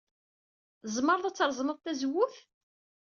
Tzemred 0.83 1.25
ad 1.29 1.35
treẓmed 1.35 1.77
tazewwut. 1.79 2.35